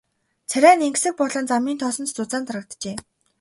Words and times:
Царай 0.49 0.75
нь 0.77 0.85
энгэсэг 0.87 1.13
болон 1.19 1.45
замын 1.51 1.77
тоосонд 1.79 2.09
зузаан 2.15 2.43
дарагджээ. 2.47 2.95